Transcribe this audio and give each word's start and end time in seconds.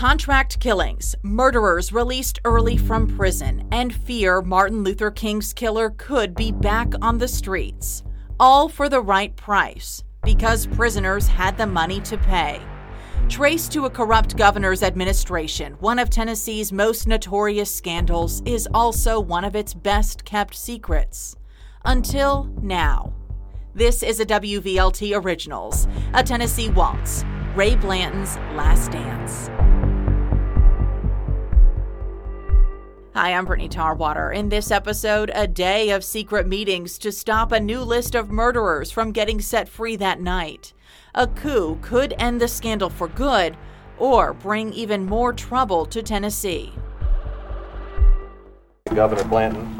Contract 0.00 0.58
killings, 0.60 1.14
murderers 1.22 1.92
released 1.92 2.40
early 2.46 2.78
from 2.78 3.06
prison, 3.06 3.68
and 3.70 3.94
fear 3.94 4.40
Martin 4.40 4.82
Luther 4.82 5.10
King's 5.10 5.52
killer 5.52 5.90
could 5.90 6.34
be 6.34 6.50
back 6.50 6.94
on 7.02 7.18
the 7.18 7.28
streets. 7.28 8.02
All 8.40 8.66
for 8.66 8.88
the 8.88 9.02
right 9.02 9.36
price, 9.36 10.02
because 10.24 10.66
prisoners 10.66 11.26
had 11.26 11.58
the 11.58 11.66
money 11.66 12.00
to 12.00 12.16
pay. 12.16 12.62
Traced 13.28 13.72
to 13.72 13.84
a 13.84 13.90
corrupt 13.90 14.38
governor's 14.38 14.82
administration, 14.82 15.74
one 15.80 15.98
of 15.98 16.08
Tennessee's 16.08 16.72
most 16.72 17.06
notorious 17.06 17.70
scandals 17.70 18.40
is 18.46 18.66
also 18.72 19.20
one 19.20 19.44
of 19.44 19.54
its 19.54 19.74
best 19.74 20.24
kept 20.24 20.54
secrets. 20.54 21.36
Until 21.84 22.48
now. 22.62 23.12
This 23.74 24.02
is 24.02 24.18
a 24.18 24.24
WVLT 24.24 25.22
Originals, 25.22 25.86
a 26.14 26.22
Tennessee 26.22 26.70
Waltz, 26.70 27.22
Ray 27.54 27.76
Blanton's 27.76 28.38
Last 28.56 28.92
Dance. 28.92 29.50
Hi, 33.20 33.34
I'm 33.34 33.44
Brittany 33.44 33.68
Tarwater. 33.68 34.32
In 34.32 34.48
this 34.48 34.70
episode, 34.70 35.30
a 35.34 35.46
day 35.46 35.90
of 35.90 36.02
secret 36.02 36.46
meetings 36.46 36.96
to 37.00 37.12
stop 37.12 37.52
a 37.52 37.60
new 37.60 37.82
list 37.82 38.14
of 38.14 38.30
murderers 38.30 38.90
from 38.90 39.12
getting 39.12 39.42
set 39.42 39.68
free 39.68 39.94
that 39.96 40.22
night. 40.22 40.72
A 41.14 41.26
coup 41.26 41.78
could 41.82 42.14
end 42.18 42.40
the 42.40 42.48
scandal 42.48 42.88
for 42.88 43.08
good 43.08 43.58
or 43.98 44.32
bring 44.32 44.72
even 44.72 45.04
more 45.04 45.34
trouble 45.34 45.84
to 45.84 46.02
Tennessee. 46.02 46.72
Governor 48.94 49.24
Blanton 49.24 49.78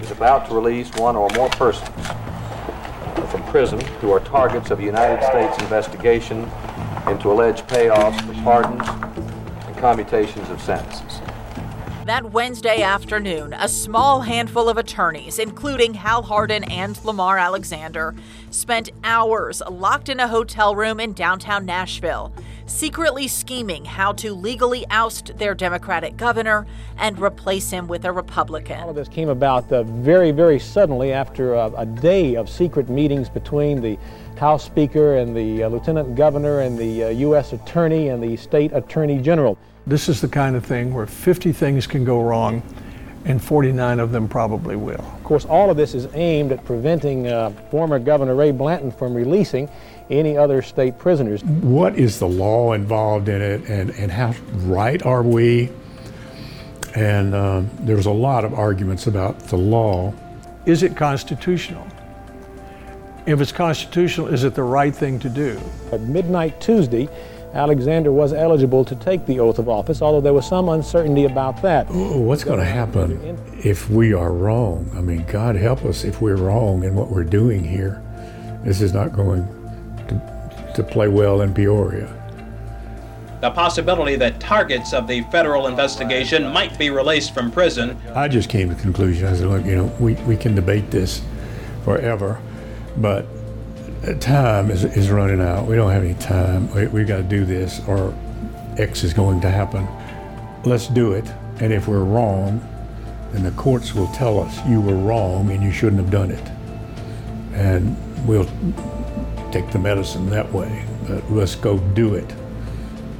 is 0.00 0.10
about 0.10 0.48
to 0.48 0.54
release 0.56 0.92
one 0.96 1.14
or 1.14 1.30
more 1.36 1.50
persons 1.50 1.88
from 3.30 3.44
prison 3.44 3.78
who 4.00 4.10
are 4.10 4.18
targets 4.18 4.72
of 4.72 4.80
a 4.80 4.82
United 4.82 5.24
States 5.24 5.56
investigation 5.62 6.50
into 7.06 7.30
alleged 7.30 7.68
payoffs 7.68 8.20
for 8.26 8.42
pardons 8.42 8.88
and 9.68 9.76
commutations 9.76 10.50
of 10.50 10.60
sentences. 10.60 11.20
That 12.06 12.30
Wednesday 12.30 12.82
afternoon, 12.82 13.52
a 13.52 13.68
small 13.68 14.20
handful 14.20 14.68
of 14.68 14.78
attorneys, 14.78 15.40
including 15.40 15.94
Hal 15.94 16.22
Hardin 16.22 16.62
and 16.62 17.04
Lamar 17.04 17.36
Alexander, 17.36 18.14
spent 18.48 18.90
hours 19.02 19.60
locked 19.68 20.08
in 20.08 20.20
a 20.20 20.28
hotel 20.28 20.76
room 20.76 21.00
in 21.00 21.14
downtown 21.14 21.66
Nashville, 21.66 22.32
secretly 22.66 23.28
scheming 23.28 23.84
how 23.84 24.12
to 24.12 24.34
legally 24.34 24.84
oust 24.90 25.36
their 25.38 25.54
Democratic 25.54 26.16
governor 26.16 26.66
and 26.98 27.18
replace 27.20 27.70
him 27.70 27.86
with 27.86 28.04
a 28.04 28.12
Republican. 28.12 28.80
All 28.80 28.90
of 28.90 28.96
this 28.96 29.08
came 29.08 29.28
about 29.28 29.70
uh, 29.72 29.84
very, 29.84 30.32
very 30.32 30.58
suddenly 30.58 31.12
after 31.12 31.54
a, 31.54 31.72
a, 31.76 31.86
day 31.86 32.34
of 32.34 32.50
secret 32.50 32.88
meetings 32.88 33.28
between 33.28 33.80
the 33.80 33.98
House 34.38 34.64
Speaker 34.64 35.16
and 35.16 35.34
the 35.34 35.62
uh, 35.62 35.68
Lieutenant 35.68 36.14
Governor 36.14 36.60
and 36.60 36.76
the 36.76 37.04
uh, 37.04 37.08
U.S. 37.08 37.52
Attorney 37.52 38.08
and 38.08 38.22
the 38.22 38.36
State 38.36 38.72
Attorney 38.72 39.18
General. 39.18 39.56
This 39.86 40.08
is 40.08 40.20
the 40.20 40.28
kind 40.28 40.56
of 40.56 40.66
thing 40.66 40.92
where 40.92 41.06
50 41.06 41.52
things 41.52 41.86
can 41.86 42.04
go 42.04 42.20
wrong 42.20 42.62
and 43.26 43.42
49 43.42 43.98
of 43.98 44.12
them 44.12 44.28
probably 44.28 44.76
will. 44.76 44.94
Of 44.94 45.24
course, 45.24 45.44
all 45.44 45.68
of 45.68 45.76
this 45.76 45.94
is 45.94 46.06
aimed 46.14 46.52
at 46.52 46.64
preventing 46.64 47.26
uh, 47.26 47.50
former 47.70 47.98
Governor 47.98 48.36
Ray 48.36 48.52
Blanton 48.52 48.92
from 48.92 49.14
releasing 49.14 49.68
any 50.08 50.36
other 50.36 50.62
state 50.62 50.96
prisoners. 50.98 51.42
What 51.44 51.96
is 51.96 52.20
the 52.20 52.28
law 52.28 52.72
involved 52.72 53.28
in 53.28 53.42
it, 53.42 53.68
and, 53.68 53.90
and 53.90 54.12
how 54.12 54.32
right 54.64 55.04
are 55.04 55.24
we? 55.24 55.70
And 56.94 57.34
um, 57.34 57.68
there 57.80 57.96
was 57.96 58.06
a 58.06 58.12
lot 58.12 58.44
of 58.44 58.54
arguments 58.54 59.08
about 59.08 59.38
the 59.40 59.56
law. 59.56 60.14
Is 60.64 60.84
it 60.84 60.96
constitutional? 60.96 61.86
If 63.26 63.40
it's 63.40 63.52
constitutional, 63.52 64.28
is 64.28 64.44
it 64.44 64.54
the 64.54 64.62
right 64.62 64.94
thing 64.94 65.18
to 65.18 65.28
do? 65.28 65.60
At 65.90 66.02
midnight 66.02 66.60
Tuesday, 66.60 67.08
Alexander 67.54 68.12
was 68.12 68.32
eligible 68.32 68.84
to 68.84 68.94
take 68.96 69.24
the 69.26 69.40
oath 69.40 69.58
of 69.58 69.68
office, 69.68 70.02
although 70.02 70.20
there 70.20 70.34
was 70.34 70.46
some 70.46 70.68
uncertainty 70.68 71.24
about 71.24 71.62
that. 71.62 71.86
What's 71.88 72.44
going 72.44 72.58
to 72.58 72.64
happen 72.64 73.38
if 73.64 73.88
we 73.88 74.12
are 74.12 74.32
wrong? 74.32 74.90
I 74.94 75.00
mean, 75.00 75.24
God 75.26 75.56
help 75.56 75.84
us 75.84 76.04
if 76.04 76.20
we're 76.20 76.36
wrong 76.36 76.84
in 76.84 76.94
what 76.94 77.08
we're 77.08 77.24
doing 77.24 77.64
here. 77.64 78.02
This 78.62 78.80
is 78.80 78.92
not 78.92 79.12
going 79.12 79.46
to, 80.08 80.72
to 80.74 80.82
play 80.82 81.08
well 81.08 81.40
in 81.40 81.54
Peoria. 81.54 82.12
The 83.40 83.50
possibility 83.50 84.16
that 84.16 84.40
targets 84.40 84.92
of 84.92 85.06
the 85.06 85.22
federal 85.30 85.66
investigation 85.66 86.46
might 86.48 86.78
be 86.78 86.90
released 86.90 87.32
from 87.32 87.50
prison. 87.50 87.96
I 88.14 88.28
just 88.28 88.48
came 88.48 88.70
to 88.70 88.74
the 88.74 88.80
conclusion. 88.80 89.26
I 89.26 89.34
said, 89.34 89.46
look, 89.46 89.64
you 89.64 89.76
know, 89.76 89.94
we, 90.00 90.14
we 90.24 90.36
can 90.36 90.54
debate 90.54 90.90
this 90.90 91.22
forever, 91.84 92.40
but 92.96 93.26
Uh, 94.04 94.14
time 94.14 94.70
is, 94.70 94.84
is 94.84 95.10
running 95.10 95.40
out. 95.40 95.66
We 95.66 95.76
don't 95.76 95.90
have 95.90 96.04
any 96.04 96.14
time. 96.14 96.72
We, 96.74 96.86
we've 96.88 97.06
got 97.06 97.16
to 97.18 97.22
do 97.22 97.44
this 97.44 97.80
or 97.86 98.14
X 98.78 99.04
is 99.04 99.12
going 99.14 99.40
to 99.40 99.50
happen. 99.50 99.86
Let's 100.64 100.88
do 100.88 101.12
it. 101.12 101.26
And 101.60 101.72
if 101.72 101.88
we're 101.88 102.04
wrong, 102.04 102.60
then 103.32 103.42
the 103.42 103.50
courts 103.52 103.94
will 103.94 104.08
tell 104.08 104.38
us 104.40 104.64
you 104.66 104.80
were 104.80 104.96
wrong 104.96 105.50
and 105.50 105.62
you 105.62 105.72
shouldn't 105.72 106.00
have 106.00 106.10
done 106.10 106.30
it. 106.30 106.50
And 107.54 107.96
we'll 108.26 108.48
take 109.50 109.70
the 109.70 109.78
medicine 109.78 110.28
that 110.30 110.52
way. 110.52 110.84
But 111.08 111.30
let's 111.30 111.54
go 111.54 111.78
do 111.78 112.14
it 112.14 112.30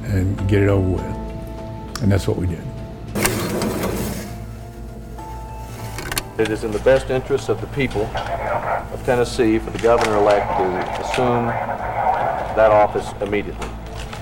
and 0.03 0.37
get 0.47 0.61
it 0.61 0.69
over 0.69 0.89
with. 0.89 2.01
And 2.03 2.11
that's 2.11 2.27
what 2.27 2.37
we 2.37 2.45
did. 2.47 2.63
It 6.39 6.49
is 6.49 6.63
in 6.63 6.71
the 6.71 6.79
best 6.79 7.09
interest 7.09 7.49
of 7.49 7.59
the 7.61 7.67
people 7.67 8.03
of 8.03 9.01
Tennessee 9.05 9.57
for 9.57 9.71
the 9.71 9.79
governor-elect 9.79 10.45
to 10.59 11.01
assume 11.01 11.47
that 11.47 12.69
office 12.69 13.11
immediately. 13.21 13.67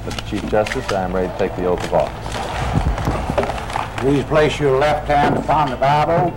Mr. 0.05 0.25
Chief 0.29 0.49
Justice, 0.49 0.89
I 0.93 1.03
am 1.03 1.13
ready 1.13 1.27
to 1.27 1.37
take 1.37 1.53
the 1.57 1.65
oath 1.65 1.83
of 1.83 1.93
office. 1.93 4.01
Please 4.01 4.23
place 4.23 4.57
your 4.61 4.77
left 4.77 5.09
hand 5.09 5.37
upon 5.37 5.69
the 5.69 5.75
Bible. 5.75 6.31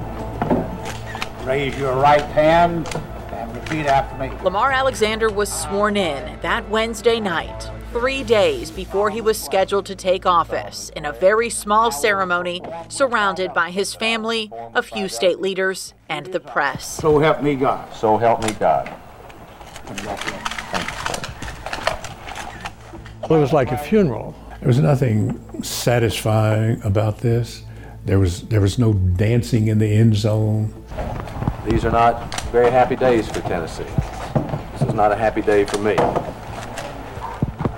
Raise 1.46 1.78
your 1.78 1.94
right 1.94 2.22
hand 2.22 2.88
and 3.30 3.54
repeat 3.54 3.86
after 3.86 4.18
me. 4.18 4.32
Lamar 4.42 4.72
Alexander 4.72 5.30
was 5.30 5.52
sworn 5.52 5.96
in 5.96 6.40
that 6.40 6.68
Wednesday 6.68 7.20
night 7.20 7.70
three 7.92 8.22
days 8.22 8.70
before 8.70 9.10
he 9.10 9.20
was 9.20 9.40
scheduled 9.40 9.86
to 9.86 9.94
take 9.94 10.26
office 10.26 10.90
in 10.94 11.04
a 11.04 11.12
very 11.12 11.50
small 11.50 11.90
ceremony 11.90 12.62
surrounded 12.88 13.52
by 13.54 13.70
his 13.70 13.94
family, 13.94 14.50
a 14.74 14.82
few 14.82 15.08
state 15.08 15.40
leaders, 15.40 15.94
and 16.08 16.26
the 16.26 16.40
press. 16.40 16.86
So 16.96 17.18
help 17.18 17.42
me 17.42 17.54
God. 17.54 17.92
So 17.94 18.16
help 18.16 18.42
me 18.42 18.52
God. 18.52 18.92
Well, 23.28 23.38
it 23.38 23.42
was 23.42 23.52
like 23.52 23.72
a 23.72 23.78
funeral. 23.78 24.34
There 24.60 24.68
was 24.68 24.78
nothing 24.78 25.62
satisfying 25.62 26.82
about 26.82 27.18
this. 27.18 27.62
There 28.04 28.18
was 28.18 28.42
there 28.48 28.60
was 28.60 28.78
no 28.78 28.92
dancing 28.94 29.68
in 29.68 29.78
the 29.78 29.86
end 29.86 30.16
zone. 30.16 30.72
These 31.68 31.84
are 31.84 31.90
not 31.90 32.40
very 32.50 32.70
happy 32.70 32.96
days 32.96 33.28
for 33.28 33.40
Tennessee. 33.42 33.84
This 34.72 34.88
is 34.88 34.94
not 34.94 35.12
a 35.12 35.16
happy 35.16 35.42
day 35.42 35.64
for 35.64 35.78
me. 35.78 35.96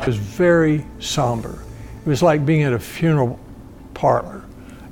It 0.00 0.06
was 0.06 0.16
very 0.16 0.86
somber. 0.98 1.62
It 2.04 2.08
was 2.08 2.22
like 2.22 2.46
being 2.46 2.62
at 2.62 2.72
a 2.72 2.78
funeral 2.78 3.38
parlor 3.92 4.46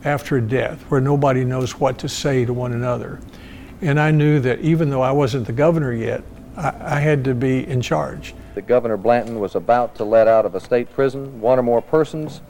after 0.05 0.37
a 0.37 0.43
death 0.43 0.83
where 0.91 1.01
nobody 1.01 1.47
knows 1.47 1.81
what 1.81 1.97
to 2.01 2.11
say 2.11 2.45
to 2.45 2.53
one 2.53 2.75
another. 2.75 3.19
And 3.81 3.99
I 3.99 4.11
knew 4.11 4.39
that 4.41 4.61
even 4.61 4.91
though 4.91 5.01
I 5.01 5.13
wasn't 5.13 5.47
the 5.47 5.53
governor 5.55 5.95
yet, 5.95 6.23
I, 6.59 6.97
I 6.97 7.01
had 7.01 7.25
to 7.25 7.35
be 7.35 7.67
in 7.67 7.81
charge. 7.81 8.35
The 8.55 8.61
Governor 8.61 8.99
Blanton 8.99 9.41
was 9.41 9.55
about 9.55 9.95
to 9.95 10.05
let 10.05 10.29
out 10.29 10.45
of 10.45 10.55
a 10.55 10.61
state 10.61 10.93
prison 10.93 11.41
one 11.41 11.59
or 11.59 11.63
more 11.63 11.81
persons 11.81 12.43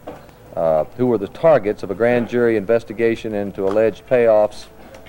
uh, 0.57 0.83
who 0.97 1.07
were 1.07 1.19
the 1.19 1.29
targets 1.29 1.85
of 1.85 1.93
a 1.93 1.95
grand 1.95 2.29
jury 2.29 2.57
investigation 2.57 3.35
into 3.35 3.67
alleged 3.67 4.05
payoffs 4.09 4.67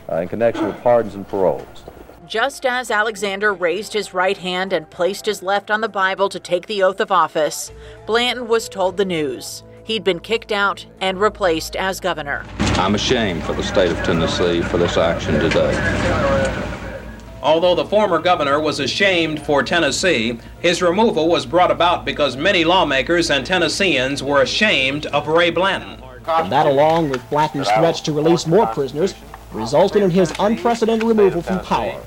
uh, 0.08 0.18
in 0.18 0.28
connection 0.28 0.68
with 0.68 0.80
pardons 0.84 1.16
and 1.16 1.28
paroles. 1.28 1.84
Just 2.30 2.64
as 2.64 2.92
Alexander 2.92 3.52
raised 3.52 3.94
his 3.94 4.14
right 4.14 4.38
hand 4.38 4.72
and 4.72 4.88
placed 4.88 5.26
his 5.26 5.42
left 5.42 5.72
on 5.72 5.82
the 5.82 5.90
Bible 5.90 6.30
to 6.30 6.40
take 6.40 6.68
the 6.68 6.84
oath 6.84 7.00
of 7.00 7.12
office, 7.12 7.72
Blanton 8.06 8.48
was 8.48 8.70
told 8.70 8.98
the 8.98 9.04
news. 9.04 9.64
He'd 9.84 10.04
been 10.04 10.20
kicked 10.20 10.52
out 10.52 10.86
and 11.02 11.20
replaced 11.20 11.76
as 11.76 12.00
governor. 12.00 12.46
I'm 12.60 12.94
ashamed 12.94 13.42
for 13.46 13.54
the 13.54 13.64
state 13.64 13.90
of 13.90 13.98
Tennessee 14.04 14.62
for 14.62 14.78
this 14.78 14.96
action 14.96 15.40
today. 15.40 15.74
Although 17.42 17.74
the 17.74 17.86
former 17.86 18.20
governor 18.20 18.60
was 18.60 18.80
ashamed 18.80 19.42
for 19.42 19.64
Tennessee, 19.64 20.38
his 20.60 20.84
removal 20.84 21.30
was 21.30 21.48
brought 21.48 21.72
about 21.72 22.06
because 22.06 22.38
many 22.38 22.64
lawmakers 22.64 23.32
and 23.32 23.44
Tennesseans 23.44 24.22
were 24.22 24.44
ashamed 24.44 25.08
of 25.08 25.28
Ray 25.28 25.50
Blanton. 25.50 26.04
And 26.28 26.52
that, 26.52 26.68
along 26.68 27.10
with 27.10 27.28
Blanton's 27.32 27.72
threats 27.72 28.02
to 28.02 28.14
release 28.14 28.46
more 28.46 28.68
prisoners, 28.68 29.16
resulted 29.52 30.04
in 30.04 30.12
his 30.12 30.32
unprecedented 30.38 31.02
removal 31.02 31.42
from 31.42 31.60
power 31.62 32.00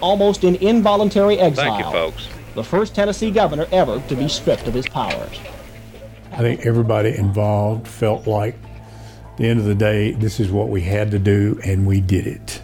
almost 0.00 0.44
in 0.44 0.56
involuntary 0.56 1.38
exile. 1.38 1.72
Thank 1.72 1.84
you, 1.84 1.92
folks. 1.92 2.28
The 2.54 2.64
first 2.64 2.94
Tennessee 2.94 3.30
governor 3.30 3.66
ever 3.70 4.00
to 4.08 4.16
be 4.16 4.28
stripped 4.28 4.66
of 4.66 4.74
his 4.74 4.88
powers. 4.88 5.38
I 6.32 6.38
think 6.38 6.66
everybody 6.66 7.16
involved 7.16 7.86
felt 7.86 8.26
like, 8.26 8.54
at 9.32 9.36
the 9.36 9.48
end 9.48 9.60
of 9.60 9.66
the 9.66 9.74
day, 9.74 10.12
this 10.12 10.40
is 10.40 10.50
what 10.50 10.68
we 10.68 10.80
had 10.82 11.10
to 11.10 11.18
do, 11.18 11.60
and 11.64 11.86
we 11.86 12.00
did 12.00 12.26
it. 12.26 12.62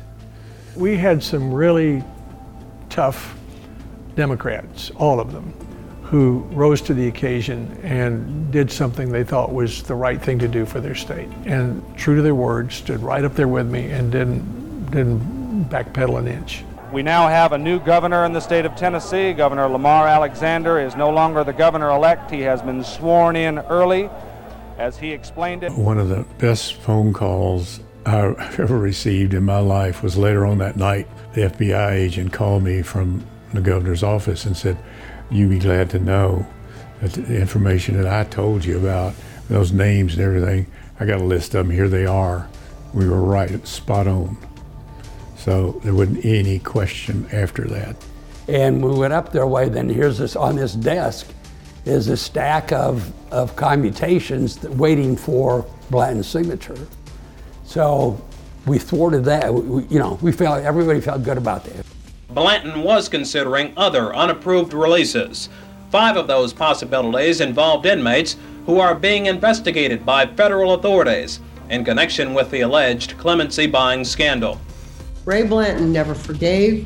We 0.77 0.97
had 0.97 1.23
some 1.23 1.53
really 1.53 2.03
tough 2.89 3.37
Democrats, 4.15 4.91
all 4.97 5.21
of 5.21 5.33
them, 5.33 5.53
who 6.03 6.41
rose 6.53 6.83
to 6.83 6.95
the 6.95 7.09
occasion 7.09 7.79
and 7.83 8.51
did 8.53 8.71
something 8.71 9.11
they 9.11 9.25
thought 9.25 9.53
was 9.53 9.83
the 9.83 9.95
right 9.95 10.21
thing 10.21 10.39
to 10.39 10.49
do 10.49 10.67
for 10.67 10.81
their 10.81 10.95
state. 10.95 11.29
And 11.47 11.83
true 11.97 12.17
to 12.17 12.23
their 12.23 12.35
word, 12.35 12.73
stood 12.73 13.01
right 13.01 13.25
up 13.25 13.35
there 13.35 13.49
with 13.49 13.67
me 13.67 13.91
and 13.91 14.13
didn't, 14.13 14.91
didn't 14.91 15.71
backpedal 15.71 16.19
an 16.19 16.29
inch. 16.29 16.65
We 16.93 17.03
now 17.03 17.27
have 17.27 17.53
a 17.53 17.59
new 17.59 17.81
governor 17.81 18.27
in 18.27 18.35
the 18.35 18.41
state 18.41 18.67
of 18.67 18.77
Tennessee. 18.77 19.33
Governor 19.33 19.67
Lamar 19.67 20.07
Alexander 20.07 20.79
is 20.79 20.95
no 20.95 21.09
longer 21.09 21.43
the 21.43 21.55
governor 21.55 21.89
elect. 21.89 22.31
He 22.31 22.43
has 22.43 22.61
been 22.61 22.85
sworn 22.85 23.35
in 23.35 23.61
early, 23.61 24.11
as 24.77 24.99
he 24.99 25.11
explained 25.11 25.63
it. 25.63 25.73
One 25.73 25.97
of 25.97 26.11
the 26.11 26.27
best 26.37 26.75
phone 26.75 27.15
calls 27.15 27.81
I've 28.05 28.39
ever 28.61 28.79
received 28.79 29.33
in 29.33 29.43
my 29.43 29.59
life 29.59 30.03
was 30.03 30.19
later 30.19 30.45
on 30.45 30.59
that 30.59 30.77
night. 30.77 31.09
The 31.33 31.49
FBI 31.49 31.93
agent 31.93 32.31
called 32.31 32.63
me 32.63 32.83
from 32.83 33.25
the 33.55 33.63
governor's 33.63 34.03
office 34.03 34.45
and 34.45 34.55
said, 34.55 34.77
You'd 35.31 35.49
be 35.49 35.61
glad 35.61 35.89
to 35.91 35.99
know 35.99 36.47
that 37.01 37.13
the 37.15 37.41
information 37.41 37.97
that 38.03 38.07
I 38.07 38.25
told 38.25 38.67
you 38.67 38.77
about, 38.77 39.15
those 39.49 39.73
names 39.73 40.13
and 40.13 40.23
everything, 40.23 40.67
I 41.01 41.07
got 41.07 41.23
a 41.23 41.25
list 41.25 41.55
of 41.55 41.67
them. 41.67 41.75
Here 41.75 41.89
they 41.89 42.05
are. 42.05 42.51
We 42.93 43.09
were 43.09 43.23
right, 43.23 43.67
spot 43.67 44.07
on. 44.07 44.37
So 45.43 45.81
there 45.83 45.93
wasn't 45.93 46.25
any 46.25 46.61
question 46.61 47.27
after 47.33 47.65
that. 47.65 47.97
And 48.47 48.81
we 48.81 48.95
went 48.95 49.13
up 49.13 49.33
their 49.33 49.49
way, 49.49 49.69
then 49.69 49.89
here's 49.89 50.19
this 50.19 50.37
on 50.37 50.55
this 50.55 50.75
desk 50.75 51.27
is 51.85 52.07
a 52.07 52.17
stack 52.17 52.71
of, 52.71 53.13
of 53.33 53.57
commutations 53.57 54.57
that, 54.59 54.71
waiting 54.71 55.17
for 55.17 55.67
Blanton's 55.91 56.29
signature. 56.29 56.79
So 57.65 58.25
we 58.67 58.79
thwarted 58.79 59.25
that. 59.25 59.53
We, 59.53 59.83
you 59.87 59.99
know, 59.99 60.17
we 60.23 60.31
felt 60.31 60.63
everybody 60.63 61.01
felt 61.01 61.25
good 61.25 61.39
about 61.39 61.65
that. 61.65 61.85
Blanton 62.29 62.85
was 62.85 63.09
considering 63.09 63.73
other 63.77 64.15
unapproved 64.15 64.73
releases. 64.73 65.49
Five 65.91 66.17
of 66.17 66.29
those 66.29 66.53
possibilities 66.53 67.41
involved 67.41 67.85
inmates 67.85 68.37
who 68.65 68.79
are 68.79 68.95
being 68.95 69.27
investigated 69.27 70.07
by 70.07 70.25
federal 70.25 70.75
authorities 70.75 71.41
in 71.69 71.85
connection 71.85 72.33
with 72.33 72.49
the 72.53 72.61
alleged 72.61 73.19
clemency 73.19 73.67
buying 73.67 74.05
scandal. 74.05 74.61
Ray 75.25 75.45
Blanton 75.45 75.93
never 75.93 76.17
forgave, 76.17 76.85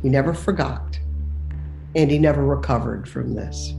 he 0.00 0.08
never 0.08 0.32
forgot, 0.32 1.00
and 1.96 2.08
he 2.08 2.16
never 2.16 2.44
recovered 2.44 3.08
from 3.08 3.34
this. 3.34 3.72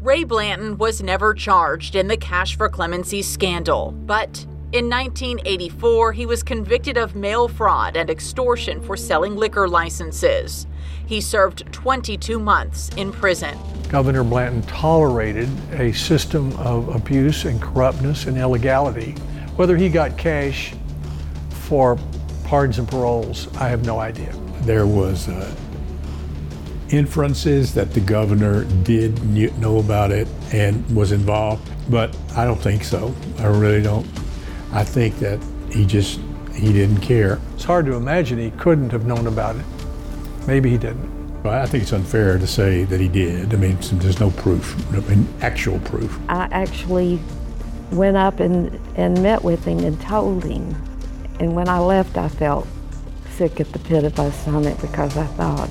Ray 0.00 0.24
Blanton 0.24 0.78
was 0.78 1.00
never 1.00 1.32
charged 1.32 1.94
in 1.94 2.08
the 2.08 2.16
cash 2.16 2.56
for 2.56 2.68
clemency 2.68 3.22
scandal, 3.22 3.92
but 3.92 4.44
in 4.72 4.90
1984 4.90 6.12
he 6.12 6.26
was 6.26 6.42
convicted 6.42 6.96
of 6.96 7.14
mail 7.14 7.46
fraud 7.46 7.96
and 7.96 8.10
extortion 8.10 8.82
for 8.82 8.96
selling 8.96 9.36
liquor 9.36 9.68
licenses. 9.68 10.66
He 11.06 11.20
served 11.20 11.72
22 11.72 12.40
months 12.40 12.88
in 12.96 13.12
prison. 13.12 13.56
Governor 13.90 14.24
Blanton 14.24 14.62
tolerated 14.62 15.48
a 15.74 15.92
system 15.92 16.50
of 16.56 16.88
abuse 16.88 17.44
and 17.44 17.62
corruptness 17.62 18.26
and 18.26 18.36
illegality. 18.36 19.12
Whether 19.54 19.76
he 19.76 19.88
got 19.88 20.18
cash 20.18 20.74
for 21.50 21.96
pardons 22.52 22.78
and 22.78 22.86
paroles, 22.86 23.48
I 23.56 23.68
have 23.68 23.86
no 23.86 23.98
idea. 23.98 24.30
There 24.64 24.86
was 24.86 25.26
uh, 25.26 25.54
inferences 26.90 27.72
that 27.72 27.94
the 27.94 28.00
governor 28.00 28.64
did 28.82 29.24
know 29.58 29.78
about 29.78 30.10
it 30.10 30.28
and 30.52 30.84
was 30.94 31.12
involved, 31.12 31.66
but 31.90 32.14
I 32.36 32.44
don't 32.44 32.60
think 32.60 32.84
so. 32.84 33.14
I 33.38 33.46
really 33.46 33.80
don't. 33.80 34.06
I 34.70 34.84
think 34.84 35.18
that 35.20 35.42
he 35.70 35.86
just 35.86 36.20
he 36.54 36.74
didn't 36.74 37.00
care. 37.00 37.40
It's 37.54 37.64
hard 37.64 37.86
to 37.86 37.94
imagine 37.94 38.36
he 38.36 38.50
couldn't 38.50 38.90
have 38.90 39.06
known 39.06 39.28
about 39.28 39.56
it. 39.56 39.64
Maybe 40.46 40.68
he 40.68 40.76
didn't. 40.76 41.46
I 41.46 41.64
think 41.64 41.84
it's 41.84 41.94
unfair 41.94 42.36
to 42.36 42.46
say 42.46 42.84
that 42.84 43.00
he 43.00 43.08
did. 43.08 43.54
I 43.54 43.56
mean, 43.56 43.78
there's 43.92 44.20
no 44.20 44.30
proof, 44.30 44.76
I 44.92 45.00
mean, 45.08 45.26
actual 45.40 45.78
proof. 45.78 46.20
I 46.28 46.50
actually 46.52 47.18
went 47.92 48.18
up 48.18 48.40
and, 48.40 48.78
and 48.96 49.22
met 49.22 49.42
with 49.42 49.64
him 49.64 49.78
and 49.78 49.98
told 50.02 50.44
him 50.44 50.74
and 51.40 51.54
when 51.54 51.68
I 51.68 51.78
left, 51.78 52.16
I 52.16 52.28
felt 52.28 52.66
sick 53.30 53.60
at 53.60 53.72
the 53.72 53.78
pit 53.78 54.04
of 54.04 54.16
my 54.16 54.30
stomach 54.30 54.80
because 54.80 55.16
I 55.16 55.26
thought 55.26 55.70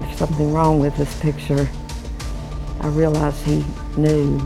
there's 0.00 0.16
something 0.18 0.52
wrong 0.52 0.78
with 0.78 0.96
this 0.96 1.18
picture. 1.20 1.68
I 2.80 2.88
realized 2.88 3.42
he 3.44 3.64
knew. 3.96 4.38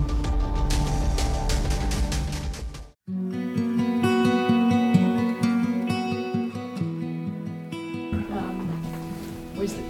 Um, 8.31 8.69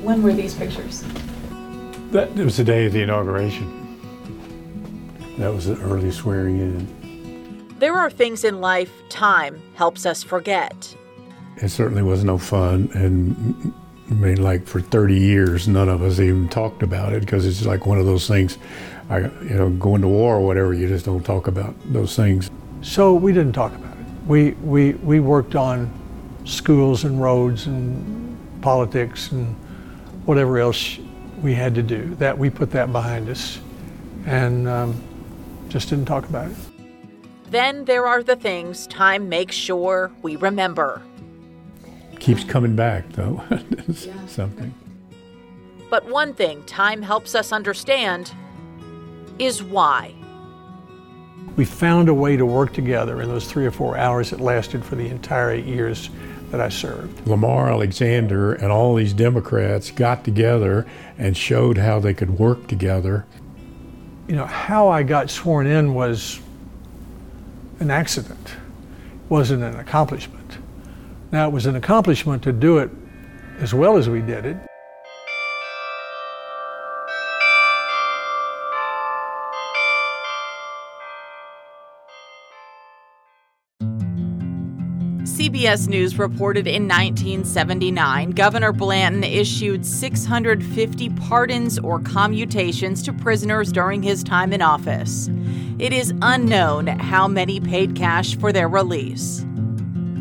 when 0.03 0.23
were 0.23 0.33
these 0.33 0.55
pictures? 0.55 1.05
That 2.11 2.37
it 2.37 2.45
was 2.45 2.57
the 2.57 2.65
day 2.65 2.87
of 2.87 2.93
the 2.93 3.03
inauguration. 3.03 3.77
That 5.39 5.55
was 5.55 5.67
the 5.67 5.77
early 5.81 6.11
swearing 6.11 6.59
in. 6.59 7.00
There 7.81 7.97
are 7.97 8.11
things 8.11 8.45
in 8.45 8.61
life 8.61 8.93
time 9.09 9.59
helps 9.75 10.05
us 10.05 10.23
forget. 10.23 10.95
It 11.57 11.71
certainly 11.71 12.03
was 12.03 12.23
no 12.25 12.37
fun. 12.37 12.91
And 12.93 13.73
I 14.11 14.13
mean, 14.13 14.43
like 14.43 14.67
for 14.67 14.83
30 14.83 15.19
years, 15.19 15.67
none 15.67 15.89
of 15.89 16.03
us 16.03 16.21
even 16.21 16.51
talked 16.51 16.83
about 16.83 17.15
it 17.15 17.21
because 17.21 17.47
it's 17.47 17.65
like 17.65 17.87
one 17.87 17.99
of 17.99 18.05
those 18.05 18.29
things, 18.29 18.59
I, 19.09 19.21
you 19.21 19.55
know, 19.55 19.71
going 19.71 20.03
to 20.03 20.09
war 20.09 20.37
or 20.37 20.47
whatever, 20.47 20.75
you 20.75 20.89
just 20.89 21.07
don't 21.07 21.25
talk 21.25 21.47
about 21.47 21.75
those 21.91 22.15
things. 22.15 22.51
So 22.83 23.15
we 23.15 23.33
didn't 23.33 23.55
talk 23.55 23.75
about 23.75 23.97
it. 23.97 24.05
We, 24.27 24.51
we, 24.63 24.93
we 24.93 25.21
worked 25.21 25.55
on 25.55 25.91
schools 26.45 27.05
and 27.05 27.19
roads 27.19 27.67
and 27.67 28.39
politics 28.61 29.33
and 29.33 29.55
whatever 30.27 30.59
else 30.59 30.99
we 31.41 31.55
had 31.55 31.75
to 31.77 31.83
do. 31.83 32.15
That 32.17 32.37
we 32.37 32.51
put 32.51 32.73
that 32.73 32.93
behind 32.93 33.31
us 33.31 33.59
and 34.27 34.69
um, 34.69 35.03
just 35.71 35.89
didn't 35.89 36.05
talk 36.05 36.29
about 36.29 36.51
it. 36.51 36.57
Then 37.51 37.85
there 37.85 38.07
are 38.07 38.23
the 38.23 38.37
things 38.37 38.87
time 38.87 39.29
makes 39.29 39.57
sure 39.57 40.13
we 40.23 40.37
remember. 40.37 41.03
Keeps 42.21 42.45
coming 42.45 42.77
back, 42.77 43.09
though. 43.11 43.43
Something. 44.29 44.73
But 45.91 46.09
one 46.09 46.33
thing 46.33 46.63
time 46.65 47.03
helps 47.03 47.35
us 47.35 47.51
understand 47.51 48.33
is 49.41 49.63
why. 49.63 50.15
We 51.57 51.65
found 51.65 52.09
a 52.09 52.15
way 52.15 52.37
to 52.37 52.47
work 52.47 52.73
together 52.73 53.21
in 53.21 53.29
those 53.29 53.51
three 53.51 53.67
or 53.67 53.73
four 53.73 53.97
hours 53.97 54.31
that 54.31 54.41
lasted 54.41 54.85
for 54.85 54.95
the 54.95 55.09
entire 55.09 55.51
eight 55.51 55.65
years 55.65 56.09
that 56.53 56.61
I 56.61 56.69
served. 56.69 57.27
Lamar 57.27 57.71
Alexander 57.71 58.53
and 58.53 58.71
all 58.71 58.95
these 58.95 59.13
Democrats 59.13 59.91
got 59.91 60.25
together 60.25 60.87
and 61.19 61.37
showed 61.37 61.79
how 61.79 61.99
they 61.99 62.15
could 62.15 62.39
work 62.39 62.69
together. 62.69 63.27
You 64.29 64.37
know, 64.37 64.47
how 64.47 64.89
I 64.89 65.03
got 65.03 65.31
sworn 65.31 65.67
in 65.67 65.95
was 65.95 66.41
an 67.81 67.91
accident, 67.91 68.49
it 68.49 69.31
wasn't 69.31 69.63
an 69.63 69.77
accomplishment. 69.77 70.59
Now, 71.33 71.49
it 71.49 71.53
was 71.53 71.67
an 71.67 71.77
accomplishment 71.77 72.43
to 72.45 72.53
do 72.53 72.79
it 72.79 72.91
as 73.59 73.75
well 73.75 73.97
as 73.97 74.09
we 74.09 74.21
did 74.21 74.47
it. 74.47 74.70
CBS 85.51 85.89
News 85.89 86.17
reported 86.17 86.69
in 86.69 86.87
1979 86.87 88.31
Governor 88.31 88.73
Blanton 88.73 89.25
issued 89.25 89.85
650 89.85 91.11
pardons 91.11 91.77
or 91.81 91.99
commutations 91.99 93.03
to 93.03 93.13
prisoners 93.13 93.73
during 93.73 94.01
his 94.01 94.23
time 94.23 94.53
in 94.53 94.63
office. 94.63 95.29
It 95.81 95.93
is 95.93 96.15
unknown 96.23 96.87
how 96.87 97.27
many 97.27 97.59
paid 97.59 97.97
cash 97.97 98.37
for 98.37 98.53
their 98.53 98.69
release. 98.69 99.45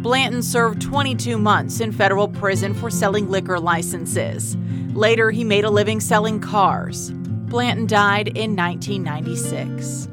Blanton 0.01 0.41
served 0.41 0.81
22 0.81 1.37
months 1.37 1.79
in 1.79 1.91
federal 1.91 2.27
prison 2.27 2.73
for 2.73 2.89
selling 2.89 3.29
liquor 3.29 3.59
licenses. 3.59 4.57
Later, 4.95 5.29
he 5.29 5.43
made 5.43 5.63
a 5.63 5.69
living 5.69 5.99
selling 5.99 6.39
cars. 6.39 7.11
Blanton 7.11 7.85
died 7.85 8.29
in 8.29 8.55
1996. 8.55 10.07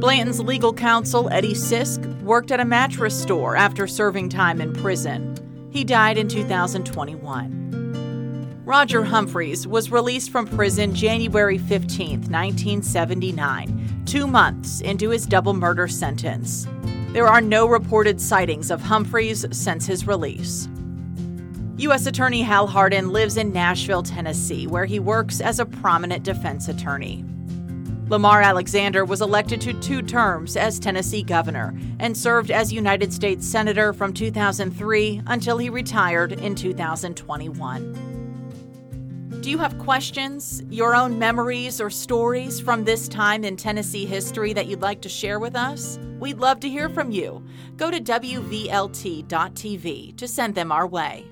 Blanton's 0.00 0.40
legal 0.40 0.72
counsel, 0.72 1.28
Eddie 1.30 1.52
Sisk, 1.52 2.11
worked 2.22 2.50
at 2.50 2.60
a 2.60 2.64
mattress 2.64 3.20
store 3.20 3.56
after 3.56 3.86
serving 3.86 4.28
time 4.28 4.60
in 4.60 4.72
prison. 4.72 5.36
He 5.70 5.84
died 5.84 6.18
in 6.18 6.28
2021. 6.28 8.62
Roger 8.64 9.02
Humphreys 9.02 9.66
was 9.66 9.90
released 9.90 10.30
from 10.30 10.46
prison 10.46 10.94
January 10.94 11.58
15, 11.58 12.20
1979, 12.20 14.02
two 14.06 14.26
months 14.26 14.80
into 14.80 15.10
his 15.10 15.26
double 15.26 15.52
murder 15.52 15.88
sentence. 15.88 16.68
There 17.08 17.26
are 17.26 17.40
no 17.40 17.66
reported 17.66 18.20
sightings 18.20 18.70
of 18.70 18.80
Humphreys 18.80 19.44
since 19.50 19.84
his 19.84 20.06
release. 20.06 20.68
U.S. 21.78 22.06
Attorney 22.06 22.42
Hal 22.42 22.68
Hardin 22.68 23.10
lives 23.10 23.36
in 23.36 23.52
Nashville, 23.52 24.04
Tennessee, 24.04 24.68
where 24.68 24.84
he 24.84 25.00
works 25.00 25.40
as 25.40 25.58
a 25.58 25.66
prominent 25.66 26.22
defense 26.22 26.68
attorney. 26.68 27.24
Lamar 28.08 28.42
Alexander 28.42 29.04
was 29.04 29.20
elected 29.22 29.60
to 29.62 29.72
two 29.80 30.02
terms 30.02 30.56
as 30.56 30.78
Tennessee 30.78 31.22
governor 31.22 31.74
and 31.98 32.16
served 32.16 32.50
as 32.50 32.72
United 32.72 33.12
States 33.12 33.46
Senator 33.46 33.92
from 33.92 34.12
2003 34.12 35.22
until 35.26 35.58
he 35.58 35.70
retired 35.70 36.32
in 36.32 36.54
2021. 36.54 38.12
Do 39.40 39.50
you 39.50 39.58
have 39.58 39.76
questions, 39.78 40.62
your 40.68 40.94
own 40.94 41.18
memories, 41.18 41.80
or 41.80 41.90
stories 41.90 42.60
from 42.60 42.84
this 42.84 43.08
time 43.08 43.42
in 43.44 43.56
Tennessee 43.56 44.06
history 44.06 44.52
that 44.52 44.66
you'd 44.66 44.82
like 44.82 45.00
to 45.00 45.08
share 45.08 45.40
with 45.40 45.56
us? 45.56 45.98
We'd 46.20 46.38
love 46.38 46.60
to 46.60 46.68
hear 46.68 46.88
from 46.88 47.10
you. 47.10 47.44
Go 47.76 47.90
to 47.90 47.98
WVLT.tv 47.98 49.26
to 50.16 50.28
send 50.28 50.54
them 50.54 50.70
our 50.70 50.86
way. 50.86 51.26